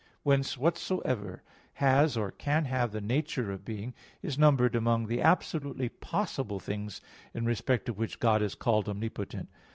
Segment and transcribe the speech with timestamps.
[0.23, 1.43] Whence, whatsoever
[1.73, 3.93] has or can have the nature of being,
[4.23, 7.01] is numbered among the absolutely possible things,
[7.35, 9.49] in respect of which God is called omnipotent.